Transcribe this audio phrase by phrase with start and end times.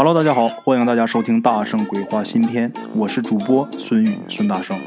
[0.00, 4.78] Hello，大家好，欢迎大家收听《大圣鬼话》新篇，我是主播孙宇，孙大圣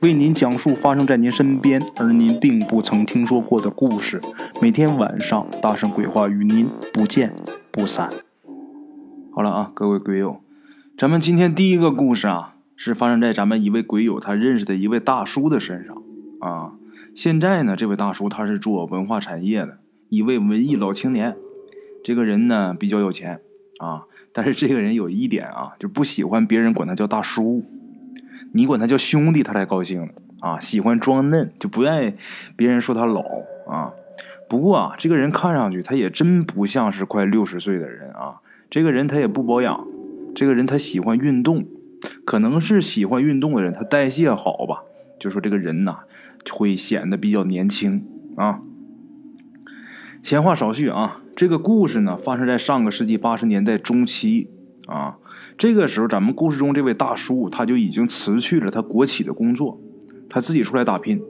[0.00, 4.20] 为您讲述发生在您身边而您并不曾听说过的故事。
[4.60, 7.32] 每天晚上，《大圣鬼话》与您不见
[7.70, 8.10] 不散。
[9.32, 10.40] 好了啊，各位鬼友，
[10.98, 15.96] 咱们今天第一个故事啊，是发生在咱们一位鬼友他认识的一位大叔的身上
[16.40, 16.72] 啊。
[17.14, 19.78] 现在呢，这位大叔他是做文化产业的
[20.08, 21.36] 一位文艺老青年，
[22.02, 23.38] 这个人呢比较有钱
[23.78, 24.06] 啊。
[24.36, 27.64] 但是这个人有一点啊，就不喜欢别人管他叫大叔，
[28.52, 30.60] 你管他叫兄弟，他才高兴呢啊。
[30.60, 32.12] 喜欢装嫩，就不愿意
[32.54, 33.22] 别人说他老
[33.66, 33.94] 啊。
[34.46, 38.42] 不过啊，这个人看上去他也真不像是快六十岁的人啊。
[38.68, 39.86] 这个人他也不保养，
[40.34, 41.64] 这个人他喜欢运动，
[42.26, 44.82] 可能是喜欢运动的人，他代谢好吧。
[45.18, 46.00] 就说这个人呐，
[46.52, 48.04] 会显得比较年轻
[48.36, 48.60] 啊。
[50.22, 51.22] 闲话少叙啊。
[51.36, 54.48] 这个故事呢，发生在上个世纪八十年代中期
[54.86, 55.18] 啊。
[55.58, 59.78] 这个时候，咱们故事中这位大叔他就已经辞去了他国企的工作，
[60.30, 61.20] 他自己出来打拼。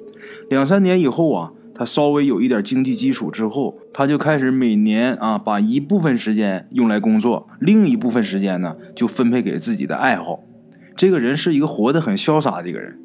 [0.49, 10.45] 两三年以后啊，他稍微有一点经济基础之后，他就开始每年啊，把一部分时间用来工作，另一部分时间呢，就分配给自己的爱好。
[10.97, 12.97] 这个人是一个活得很潇洒的一个人，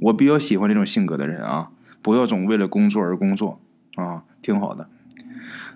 [0.00, 1.68] 我比较喜欢这种性格的人啊，
[2.02, 3.60] 不要总为了工作而工作
[3.94, 4.88] 啊，挺好的。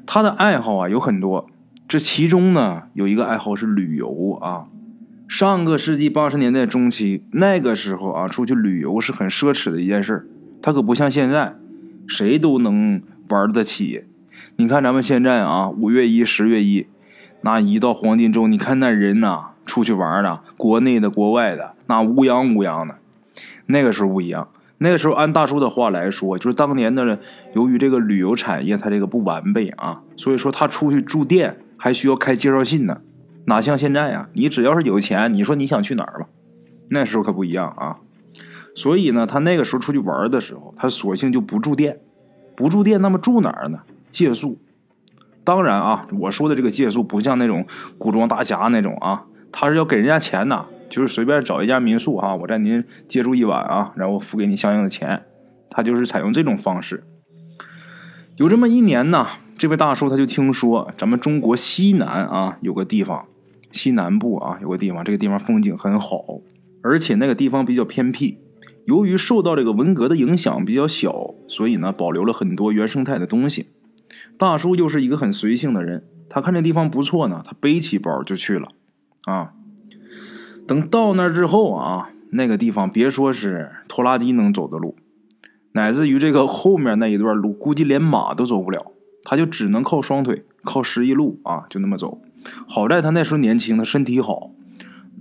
[0.07, 1.49] 他的爱好啊有很多，
[1.87, 4.67] 这其中呢有一个爱好是旅游啊。
[5.29, 10.29] 上个世纪八十年代中期，那个时候啊，出去旅游是很奢侈的一件事
[10.61, 11.55] 他可不像现在，
[12.09, 14.05] 谁都能玩得起。
[14.57, 16.87] 你看咱们现在啊，五月一、十月一，
[17.43, 22.97] 那一到黄金周，你看那人呐，出去玩的，国内的、国外的，那乌泱乌泱的。
[23.67, 24.49] 那个时候不一样。
[24.83, 27.19] 那个时候，按大叔的话来说，就是当年的，
[27.53, 33.03] 由于这个旅游产业它这个不完备啊，所以说他出去住店还需要开介绍信呢，
[33.45, 34.31] 哪像现在呀？
[34.33, 36.29] 你只要是有钱，你说你想去哪儿吧？
[36.89, 37.99] 那时候可不一样啊。
[38.75, 42.01] 所以呢，他那个时候出去玩的时候，他索性就不住店，
[42.57, 43.81] 不住店，那么住哪儿呢？
[44.11, 44.59] 借宿。
[45.45, 47.67] 当然啊，我说的这个借宿不像那种
[47.99, 50.65] 古装大侠那种啊，他是要给人家钱的。
[50.91, 55.23] 就是随便找一家民宿哈，我在您借住一晚啊，然后付给你相应的钱。
[55.71, 57.05] 他就是采用这种方式。
[58.37, 63.27] 有这么一年呢，这位大叔他就听说咱们中国西南啊有个地方，
[63.71, 66.41] 西南部啊有个地方，这个地方风景很好，
[66.83, 68.39] 而且那个地方比较偏僻。
[68.87, 73.69] 由于受到这个文革的影响比较小，所以呢保留了很多原生态的东西。
[74.37, 78.71] 大叔又是一个很随性的人，他看这地方不错呢，他背起包就去了
[79.27, 79.53] 啊。
[80.71, 84.95] 等到那之后啊，那个地方别说是拖拉机能走的路，
[85.73, 88.93] 乃至于这个后面那一段路，估计连马都走不了，
[89.25, 92.21] 他就只能靠双腿，靠十一路啊，就那么走。
[92.69, 94.53] 好在他那时候年轻，他身体好，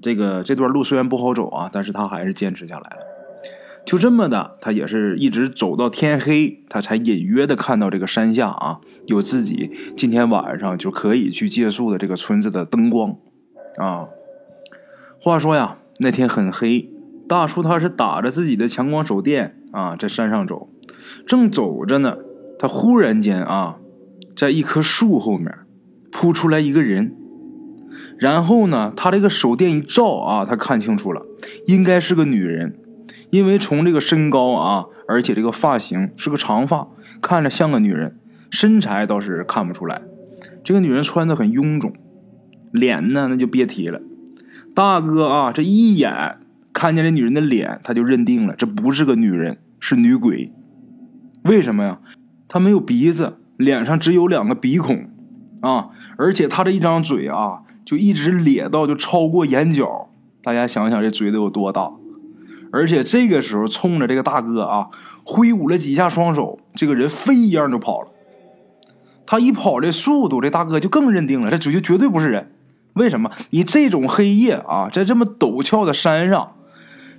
[0.04, 2.98] 这个这段路虽然不好走啊，但是他还是坚持下来了。
[3.88, 13.16] 就这么的，他也是一直走到天黑，他才隐约的看到这个山下啊，有自己今天晚上就可以去借宿的这个村子的灯光
[13.78, 14.10] 啊。
[15.22, 16.90] 话说呀，那天很黑，
[17.28, 20.70] 大叔他是打着自己的强光手电啊，在山上走，
[21.28, 22.16] 正走着呢，
[22.58, 23.80] 他忽然间啊，
[24.34, 25.54] 在一棵树后面
[26.10, 27.14] 扑出来一个人，
[28.18, 31.26] 然后呢，他这个手电一照啊，他看清楚了，
[31.68, 32.80] 应该是个女人，
[33.30, 36.88] 因为从这个身高啊，而且这个发型是个长发，
[37.22, 38.18] 看着像个女人，
[38.50, 40.02] 身材倒是看不出来，
[40.64, 41.92] 这个女人穿的很臃肿，
[42.72, 44.00] 脸呢那就别提了。
[44.80, 46.38] 大哥啊，这一眼
[46.72, 50.54] 看见这女人的脸，他就认定了这不是个女人，是女鬼。
[51.44, 52.00] 为什么呀？
[52.48, 55.10] 她没有鼻子，脸上只有两个鼻孔
[55.60, 60.08] 啊，而且她这一张嘴啊，就一直咧到就超过眼角。
[60.42, 61.92] 大家想想这嘴得有多大？
[62.72, 64.88] 而且这个时候冲着这个大哥啊，
[65.26, 68.08] 挥舞了几下双手，这个人飞一样就跑了。
[69.26, 72.54] 他一跑这速度，这大哥就更认定了，这嘴就绝对不是人。
[73.00, 73.32] 为什么？
[73.52, 76.58] 你这种黑夜啊，在这么陡峭的山上，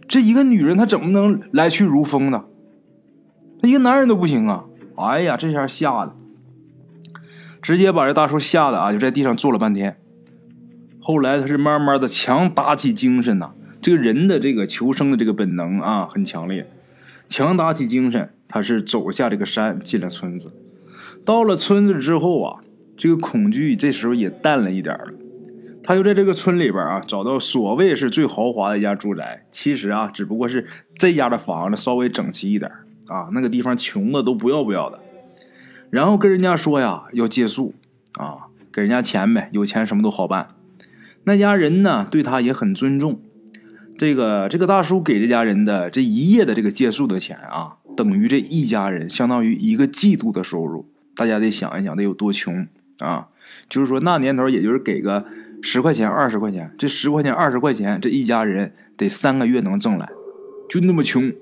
[0.06, 2.44] 这一个女人她怎么能来去如风呢？
[3.62, 4.66] 一个男人都不行啊！
[4.96, 6.14] 哎呀，这下吓的，
[7.62, 9.96] 直接把这大叔吓得啊，就在地上坐了半天。
[11.00, 16.66] 后来他是慢慢的强打起精神呐，这个人的这个求生的这个本能啊，很强烈，
[17.26, 20.52] 强打起精神，他是走下这个山，进了村子。
[21.24, 22.60] 到了村子之后啊，
[22.98, 25.12] 这个恐惧这时候也淡了一点了。
[25.82, 32.70] 他就在这个村里边啊，找到所谓是最豪华的一家住宅，其实啊，只不过是这家的房子稍微整齐一点
[33.06, 35.00] 啊，那个地方穷的都不要不要的。
[35.90, 37.74] 然后跟人家说呀，要借宿
[38.18, 40.48] 啊，给人家钱呗，有钱什么都好办。
[41.24, 43.20] 那家人呢，对他也很尊重。
[43.98, 50.86] 这个这个大叔给这家人的这一夜的这个借宿的钱啊，等于这一家人相当于一个季度的收入。
[51.16, 52.66] 大家得想一想，得有多穷
[53.00, 53.28] 啊！
[53.68, 55.26] 就是说那年头，也就是给个
[55.62, 60.08] 十块钱、二十块钱，这十块钱、二十块钱，这一家人得三个月能挣来，
[60.68, 61.32] 就那么穷。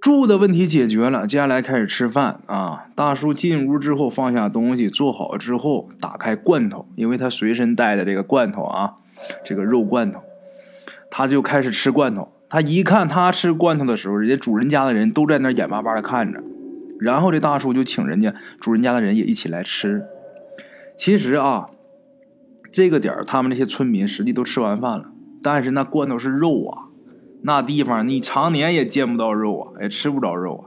[0.00, 2.84] 住的问题解决了，接下来开始吃饭啊！
[2.94, 8.98] 大叔进屋之后，放下东西，做好之后，打开罐头，因为他随身带的这个罐头啊，
[9.44, 10.20] 这个肉罐头，
[11.10, 12.30] 他就开始吃罐头。
[12.48, 16.40] 他一看他吃罐头的时候，人家主人家的人都在那眼巴巴的看着，
[17.00, 20.04] 然后这大叔就请人家主人家的人也一起来吃。
[20.96, 21.70] 其实啊，
[22.76, 25.06] 这个点儿他们那些村民实际都吃完饭了，
[25.42, 26.92] 但是那罐头是肉啊。
[27.40, 30.64] 那地方你常年也见不到肉啊，也吃不着肉啊，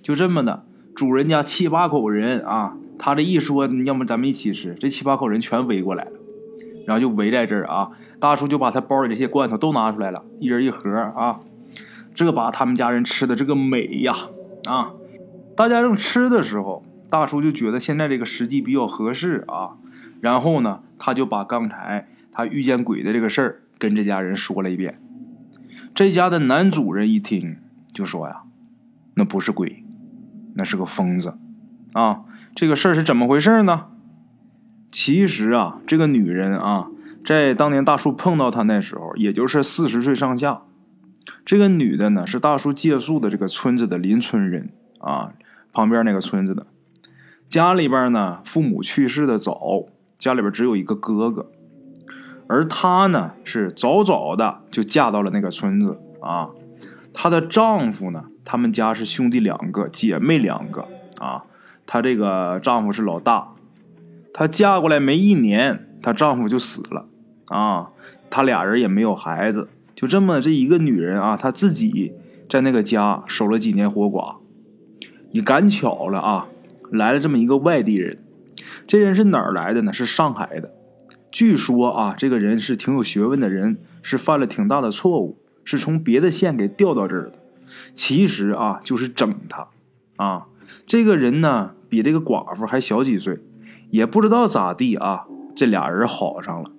[0.00, 0.64] 就这么的，
[0.94, 6.12] 主人家七八口人啊，他这一说，要么咱们一起吃，这七八口人全围过来了，
[6.86, 7.90] 然后就围在这儿啊，
[8.20, 11.40] 大叔就把他包里这些罐头都拿出来了，一人一盒啊，
[12.14, 14.14] 这把他们家人吃的这个美呀
[14.68, 14.92] 啊，
[15.56, 19.70] 大家正吃的时候，大叔就觉得现在这个时机比较合适啊，
[20.24, 24.98] 然后呢，他就把刚才他遇见鬼的这个事儿跟这家人说了一遍。
[25.94, 27.58] 这家的男主人一听
[27.92, 28.44] 就说呀
[29.16, 29.84] ：“那不是鬼，
[30.54, 31.34] 那是个疯子，
[31.92, 32.22] 啊，
[32.54, 33.88] 这个事儿是怎么回事呢？
[34.90, 36.86] 其实啊，这个女人啊，
[37.22, 40.62] 在当年大叔碰到她那时候，也就是四十岁上下。
[41.44, 44.70] 这个女的呢，是大叔借宿的这个村子的邻村人
[45.00, 45.34] 啊，
[45.70, 46.66] 旁边那个村子的，
[47.46, 49.84] 家里边呢，父母去世的早，
[50.18, 51.50] 家里边只有一个哥哥。”
[52.46, 56.50] 而她呢，是早早的就嫁到了那个村子啊。
[57.14, 60.86] 她的丈夫呢，他们家是兄弟两个，姐妹两个
[61.18, 61.44] 啊。
[61.86, 63.48] 她这个丈夫是老大。
[64.34, 67.06] 她嫁过来没一年，她丈夫就死了
[67.46, 67.90] 啊。
[68.28, 72.12] 她俩人也没有孩子，就这么这一个女人啊，她自己
[72.50, 74.36] 在那个家守了几年活寡。
[75.30, 76.46] 也赶巧了啊，
[76.90, 78.23] 来了这么一个外地人。
[78.86, 79.92] 这人是哪儿来的呢？
[79.92, 80.72] 是上海的。
[81.30, 87.32] 据说啊，这个人是挺有学问的人，是犯了挺大的错误，是从别的县给调到这儿的。
[87.94, 89.68] 其实啊，就是整他
[90.16, 90.46] 啊。
[90.86, 93.40] 这个人呢，比这个寡妇还小几岁，
[93.90, 96.70] 也不知道咋地啊，这俩人好上了。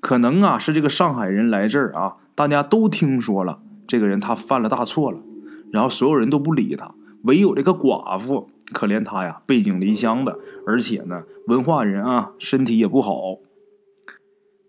[0.00, 5.18] 可能啊，是这个上海人来这儿啊，大家都听说了这个人他犯了大错了，
[5.72, 13.36] 然后所有人都不理他，唯有这个寡妇，可怜他呀，背井离乡的，而且呢，文化人啊，身体也不好。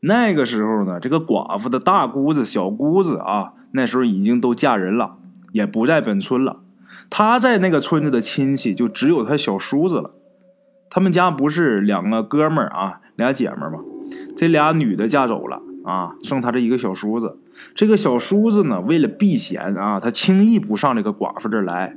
[0.01, 5.17] 那个时候呢，这个寡妇的大姑子、小姑子啊，那时候已经都嫁人了，
[5.53, 6.59] 也不在本村了。
[7.09, 10.11] 他在那个村子的亲戚就只有他小叔子了。
[10.89, 13.79] 他们家不是两个哥们儿啊，俩姐们儿吗？
[14.35, 17.39] 这俩女的嫁走了啊，剩他这一个小叔子。
[17.75, 21.95] 这个小叔子呢，为了避嫌啊，他轻易不上这个寡妇这儿来，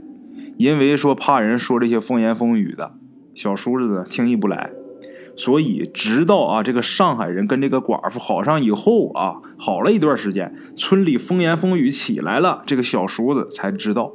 [0.56, 2.92] 因为说怕人说这些风言风语的。
[3.34, 4.70] 小叔子呢，轻易不来。
[5.36, 14.12] 所以，直到啊，这个上海人跟这个寡妇好上以后啊，好了一段时间，村里风言风语起来了，这个小叔子才知道，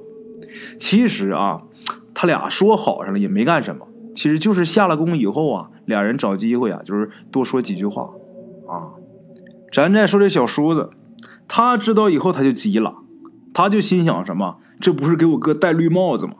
[0.79, 1.61] 其实啊，
[2.15, 8.09] 他俩说好上了也没干什么，其实就是下了工以后啊，俩人找机会啊，就是多说几句话
[8.67, 8.97] 啊。
[9.71, 10.89] 咱再说这小叔子，
[11.47, 12.95] 他知道以后他就急了，
[13.53, 16.33] 他就心想什么，这不是给我哥戴绿帽子吗？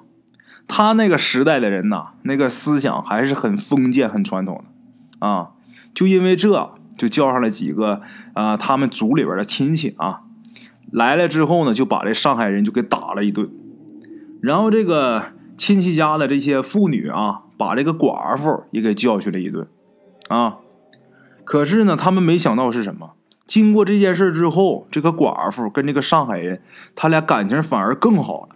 [0.68, 5.28] 他那个时代的人呐，那个思想还是很封建、很传统的。
[5.28, 5.52] 啊，
[5.94, 8.02] 就因为这就叫上了几个
[8.34, 10.22] 啊，他们族里边的亲戚啊，
[10.92, 13.50] 来了之后呢，就把这上海人就给打了一顿，
[14.42, 15.26] 然后这个
[15.58, 19.68] 亲戚家的这些妇女啊，把这个寡妇也给教训了一顿，
[20.30, 20.58] 啊，
[21.44, 23.12] 可是呢，他们没想到是什么？
[23.52, 26.62] 经过这件事之后，这个寡妇跟这个上海人，
[26.96, 28.56] 他俩感情反而更好了，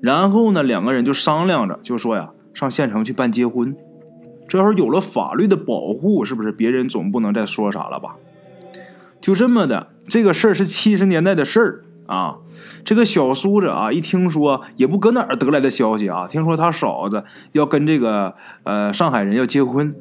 [0.00, 3.74] 然后呢，两个人就商量着，就说呀，上县城去办结婚。
[4.46, 8.14] 这会有了法律的保护，是不是别人总不能再说啥了吧？
[9.20, 12.36] 就这么的，这个事儿是七十年代的事儿啊。
[12.84, 19.92] 这个小叔子啊，一听说也不搁哪儿得来的消息啊，听说他嫂子要跟这个呃上海人要结婚，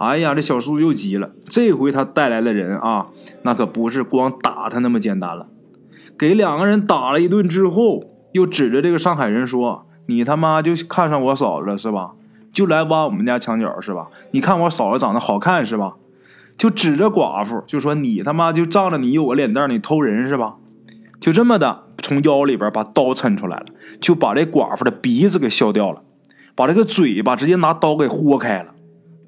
[0.00, 1.30] 哎呀，这小叔又急了。
[1.50, 3.08] 这回他带来的人啊，
[3.42, 5.46] 那可不是光打他那么简单了，
[6.18, 12.12] 给两个人打了一顿之后，又指着这个上海人说：“你他妈就看上我嫂子了是吧？”
[12.50, 14.06] 就来挖我们家墙角是吧？
[14.30, 15.96] 你看我嫂子长得好看是吧？
[16.56, 20.54] 就指着寡妇就说你他妈就仗着你有个脸蛋你偷人是吧？
[21.20, 23.66] 就这么的从腰里边把刀抻出来了，
[24.00, 26.00] 就把这寡妇的鼻子给削掉了，
[26.54, 28.72] 把这个嘴巴直接拿刀给豁开了，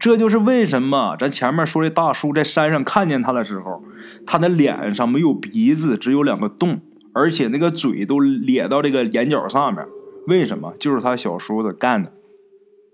[0.03, 3.85] 这就是为什么咱前面说的大叔在山上看见他的时候，
[4.27, 6.81] 他的脸上没有鼻子，只有两个洞，
[7.13, 9.87] 而且那个嘴都咧到这个眼角上面。
[10.27, 10.75] 为什么？
[10.81, 12.11] 就是他小叔子干的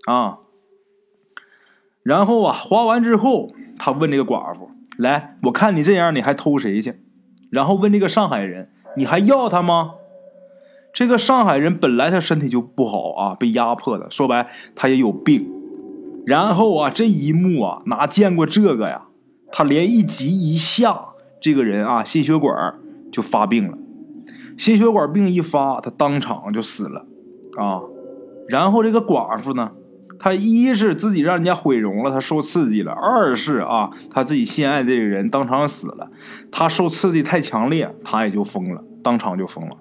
[0.05, 0.41] 啊。
[2.03, 7.01] 然后啊，划完之后，他问这个寡妇：“来，我看你这样，你还偷谁去？”
[7.51, 9.95] 然后问这个上海人：“你还要他吗？”
[10.93, 15.55] 这个上海人本来他身体就不好啊，被压迫的，说白他也有病。
[16.29, 19.05] 然后啊，这一幕啊，哪见过这个呀？
[19.51, 21.07] 他连一急一下，
[21.41, 22.75] 这个人啊，心血管
[23.11, 23.79] 就发病了。
[24.59, 27.07] 心血管病一发，他当场就死了
[27.57, 27.81] 啊。
[28.47, 29.71] 然后这个寡妇呢，
[30.19, 36.11] 他一是自己让人家毁容了，他受刺激了；二是啊，他自己心爱的人当场死了，
[36.53, 39.79] 他受刺激太强烈，他也就疯了，当场就疯了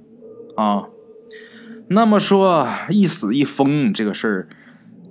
[0.55, 0.85] 啊。
[1.89, 4.47] 那么说一死一疯这个事儿，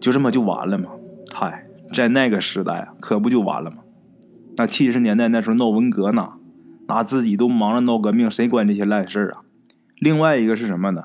[0.01, 0.93] 就这么就完了吗？
[1.39, 3.81] 嗨，在那个时代，可不就完了吗？
[4.57, 6.31] 那七十年代那时候闹文革呢，
[6.89, 9.45] 那自己都忙着闹革命，谁管这些烂事啊？
[9.99, 11.05] 另外一个是什么呢？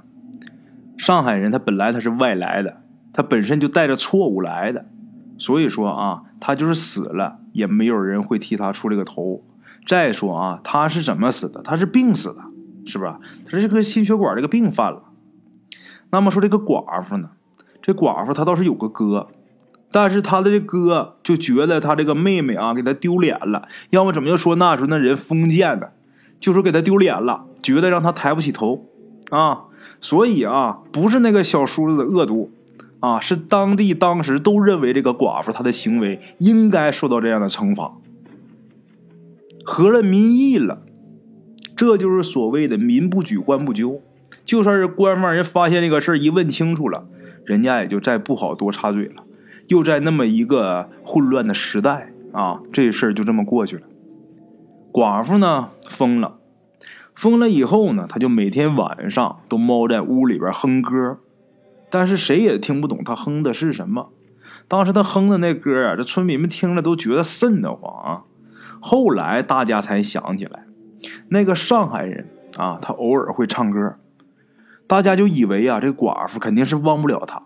[0.98, 2.78] 上海人他本来他是外来的，
[3.12, 4.86] 他本身就带着错误来的，
[5.38, 9.44] 所以说啊，他就是死了也没有人会替他出这个头。
[9.86, 11.62] 再说啊，他是怎么死的？
[11.62, 12.42] 他是病死的，
[12.86, 13.12] 是不是？
[13.46, 15.04] 他这个心血管这个病犯了。
[16.10, 17.32] 那么说这个寡妇呢？
[17.82, 19.28] 这寡妇她倒是有个哥。
[19.92, 25.92] 但是他的这哥就觉得他这个妹妹啊给他丢脸了，要么怎么就说那时候那人封建的，
[26.40, 28.88] 就说给他丢脸了，觉得让他抬不起头，
[29.30, 29.64] 啊，
[30.00, 32.52] 所以啊不是那个小叔子的恶毒，
[33.02, 37.92] 啊是当地当时都认为这个寡妇她的行为应该受到这样的惩罚，
[39.66, 40.84] 合了民意了，
[41.76, 44.02] 这就是所谓的民不举官不究，
[44.46, 47.06] 就算是官方人发现这个事儿一问清楚了，
[47.44, 49.26] 人家也就再不好多插嘴了。
[49.72, 53.84] 又在那么一个混乱的时代啊，这事儿就这么过去了。
[54.92, 56.40] 寡妇呢疯了，
[57.16, 61.20] 疯了以后呢，她就每天晚上都猫在屋里边哼歌，
[61.90, 64.10] 但是谁也听不懂他哼的是什么。
[64.68, 68.24] 当时他哼的那歌啊，这村民们听了都觉得瘆得慌啊。
[68.82, 70.66] 后来大家才想起来，
[71.30, 73.96] 那个上海人啊，他偶尔会唱歌，
[74.86, 77.44] 大家就以为啊，这寡妇肯定是忘不了他。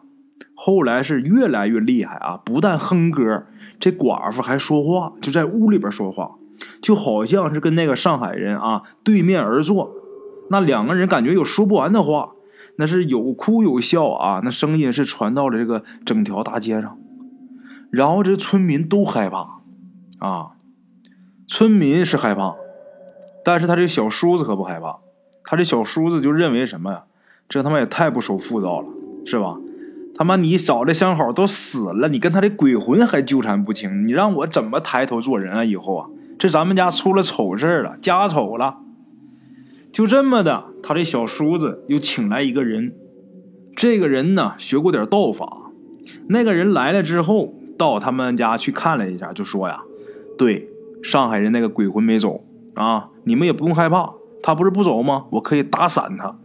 [0.54, 2.40] 后来是越来越厉害啊！
[2.44, 3.46] 不但哼歌，
[3.80, 6.36] 这寡妇还说话，就在屋里边说话，
[6.82, 9.92] 就好像是跟那个上海人啊对面而坐。
[10.50, 12.32] 那两个人感觉有说不完的话，
[12.78, 16.98] 那是有哭有笑啊，那声音是传到了这个整条大街上。
[17.92, 19.62] 然后这村民都害怕
[20.20, 20.52] 啊，
[21.48, 22.56] 村民是害怕，
[23.44, 24.98] 但是他这小叔子可不害怕。
[25.44, 27.04] 他这小叔子就认为什么呀？
[27.48, 28.88] 这他妈也太不守妇道了，
[29.26, 29.56] 是吧？
[30.18, 35.66] 他妈，你找的相好都死了，你跟他的鬼魂还纠缠不清，你让我怎么抬头做人啊？
[35.66, 38.78] 以后啊，这咱们家出了丑事了，家丑了。
[39.92, 42.94] 就这么的，他这小叔子又请来一个人，
[43.76, 45.72] 这个人呢学过点道法。
[46.28, 49.82] 那个人来了之后，到他们家去看了一下，就说呀
[50.38, 50.70] ：“对，
[51.04, 52.46] 上海人那个鬼魂没走
[52.76, 55.26] 啊，你们也不用害怕，他不是不走吗？
[55.32, 56.38] 我可以打散他。”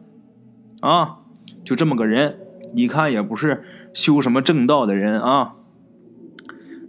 [0.86, 1.18] 啊，
[1.64, 2.39] 就这么个人。
[2.74, 5.54] 一看也不是修什么正道的人啊。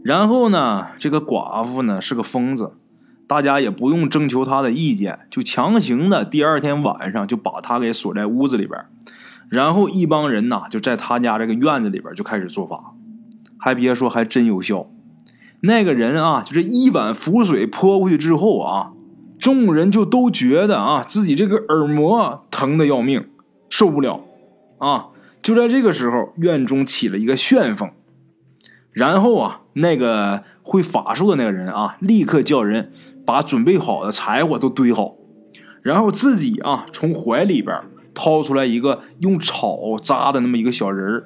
[0.04, 2.74] 然后呢，这个寡妇呢是个疯子，
[3.28, 8.84] 大家也不用征求他的意见，就强行的第二天晚上就把他给锁在屋子里边，
[9.48, 12.94] 然后一帮人呐就在他家这个院子里边就开始做法，
[13.60, 14.88] 还别说还真有效。
[15.62, 18.94] 那个人啊，就这一碗符水泼过去之后啊，
[19.38, 23.28] 众人就都觉得啊自己这个耳膜疼的要命，
[23.70, 24.22] 受不了
[24.80, 25.10] 啊。
[25.42, 27.90] 就在这个时候，院中起了一个旋风，
[28.92, 32.92] 然后啊，那个会法术的那个人啊，立刻叫人
[33.26, 35.16] 把准备好的柴火都堆好，
[35.82, 37.80] 然后自己啊从怀里边
[38.14, 41.24] 掏出来一个用草扎的那么一个小人儿，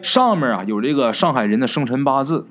[0.00, 2.46] 上面啊有这个上海人的生辰八字。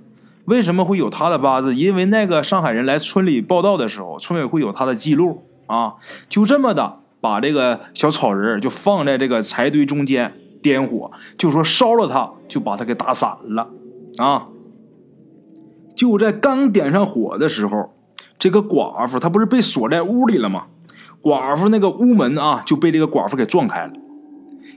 [0.46, 1.76] 为什么会有他的八字？
[1.76, 5.94] 因为那个上海人来村里报道的时候，村委会有他的记录啊。
[6.28, 10.34] 就这么的，把这个小草人就放在这个柴堆中间。
[10.62, 13.70] 点火，就说烧了它，就把它给打散了，
[14.18, 14.48] 啊！
[15.96, 17.92] 就在刚点上火的时候，
[18.40, 20.64] 这个寡妇她不是被锁在屋里了吗？
[21.22, 23.94] 寡妇那个屋门啊，就被这个寡妇给撞开了，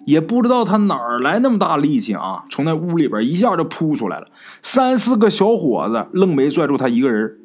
[0.04, 4.26] 也不知道她哪儿来那么大力气啊，从那屋里边一下就扑出来了，
[4.60, 7.38] 三四个小伙子愣没拽住他一个人。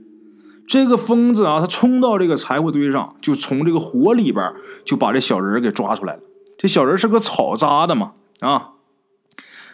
[0.67, 4.53] 这个疯子啊，他冲到这个柴火堆上，就从这个火里边
[4.86, 6.19] 就把这小人给抓出来了。
[6.58, 8.12] 这小人是个草扎的嘛。
[8.41, 8.69] 啊，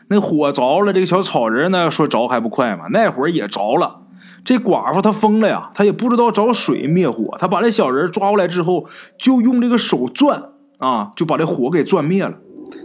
[0.07, 4.01] 那火着了，这个小草人呢说着还不快嘛，那会儿也着了。
[4.43, 12.37] 这寡妇她疯了呀，她也不知道找水灭火，她把这小人抓过来之后，就用这个手攥啊，就把这火给攥灭了。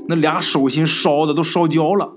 [0.09, 2.13] 那俩手心烧的都烧焦了。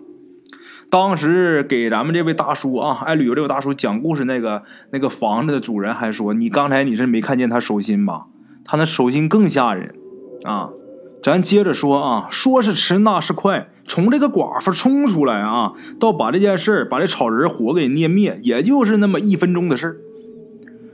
[0.90, 8.26] 当时给咱们这位大叔啊，爱旅游这位大叔讲故事那个那个房子的主人还说：“你刚才你是没看见他手心吧？
[8.64, 9.96] 他那手心更吓人
[10.44, 10.70] 啊！”
[11.24, 20.02] 咱接着说啊，说是迟那是快，从这个寡妇冲出来啊，到把这件事把这草人火给捏灭，也就是那么一分钟的事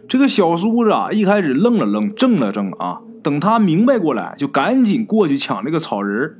[0.07, 6.39] 这个小叔子啊，一开始愣了愣，怔了怔啊，等他明白过来，就赶紧过去抢这个草人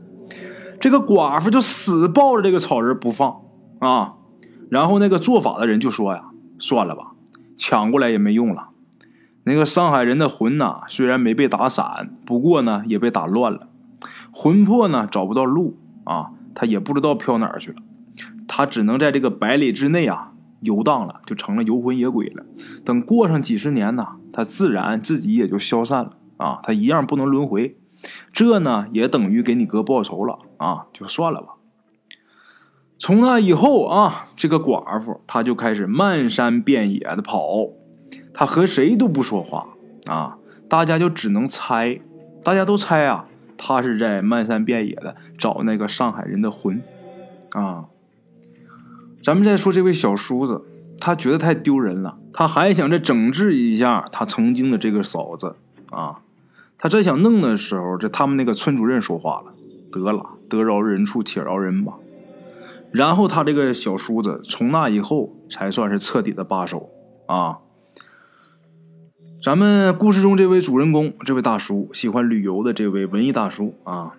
[0.79, 3.37] 这个寡妇就死抱着这个草人不放。
[3.79, 4.13] 啊，
[4.69, 6.25] 然后那个做法的人就说呀
[6.59, 7.13] ：“算了吧，
[7.57, 8.67] 抢过来也没用了。
[9.45, 13.68] 那个上海人的魂呐，虽然没被打散，不过呢也被打乱了。
[14.31, 17.77] 魂魄呢找不到路啊，他也不知道飘哪儿去了。
[18.47, 20.31] 他只能在这个百里之内啊
[20.61, 22.45] 游荡了，就成了游魂野鬼了。
[22.83, 26.59] 等过上几十年呢，他自然自己也就消散了啊。
[26.63, 27.77] 他一样不能轮回，
[28.33, 31.55] 这呢也等于给你哥报仇了啊，就算了吧。”
[33.01, 37.69] 从那以后啊，这个寡妇她就开始漫山遍野的跑，
[38.33, 39.67] 她和谁都不说话
[40.07, 42.01] 啊，大家就只能猜，
[42.43, 43.25] 大家都猜啊，
[43.59, 46.81] 他是在漫山遍野的找那个上海人的魂
[47.51, 47.85] 啊。
[49.21, 50.63] 咱们再说这位小叔子，
[50.99, 55.57] 他觉得太丢人了，他还想再整治一下他曾经的这个嫂子
[55.91, 56.21] 啊。
[56.77, 59.53] 他正想弄的时候，这他们那个村主任说话了
[59.91, 61.95] ：“得了，得饶人处且饶人吧。”
[62.91, 66.89] 然后他这个小叔子从那以后才算是彻底的罢手
[67.27, 67.57] 啊。
[69.41, 74.15] 咱们故事中这位主人公，这位大叔喜欢旅游的这位文艺大叔啊，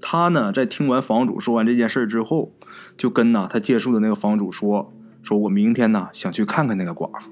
[0.00, 2.50] 他呢在听完房主说完这件事之后，
[2.96, 4.90] 就跟呐他借宿的那个房主说
[5.22, 7.30] ：“说我明天呢想去看看那个寡妇。”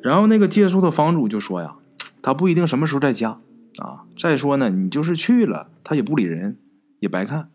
[0.00, 1.74] 然后那个借宿的房主就说呀
[2.22, 3.40] ：“他不一定什么时候在家
[3.78, 4.04] 啊。
[4.16, 6.56] 再说呢，你就是去了，他也不理人，
[7.00, 7.48] 也白看。”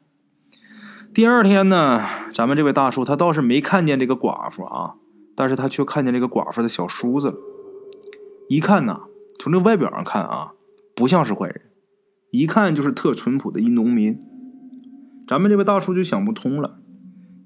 [1.16, 4.96] 第二天呢，咱们这位大叔他倒是没看见这个寡妇啊，
[5.38, 7.34] 但是他却看见这个寡妇的小叔子。
[8.50, 9.02] 一看呐，
[9.40, 10.54] 从这外表上看啊，
[10.96, 11.62] 不像是坏人，
[12.32, 14.18] 一看就是特淳朴的一农民。
[15.28, 16.80] 咱们这位大叔就想不通了，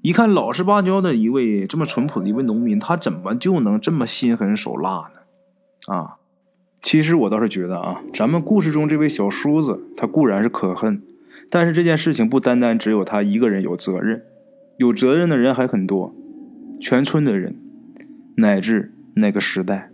[0.02, 5.94] 一看老实巴交的一位这么淳朴的一位农民，他怎么就能这么心狠手辣呢？
[5.94, 6.18] 啊，
[6.84, 11.02] 其实我倒是觉得啊，咱们故事中这位小叔子，他固然是可恨。
[11.50, 14.24] 但是这件事情不单单只有他一个人有责任，
[14.78, 16.16] 有责任的人还很多，
[16.80, 17.60] 全村的人，
[18.38, 19.91] 乃至那个时代。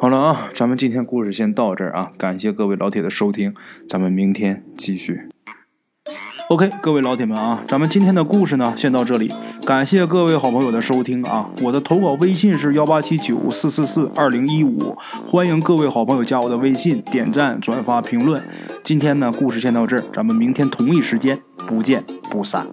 [0.00, 3.52] 好了啊，咱们今天故事先到这儿啊，感谢各位老铁的收听，
[3.88, 5.22] 咱们明天继续。
[6.48, 9.28] OK，各位老铁们啊，咱们今天的故事呢，先到这里。
[9.66, 11.50] 感谢各位好朋友的收听啊！
[11.64, 18.40] 我的投稿微信是幺八七九四四四二零一五，欢迎各位好朋友加我的微信，点赞、转发、评论。
[18.84, 22.68] 今天呢，故事先到这儿，咱们明天同一时间不见不散。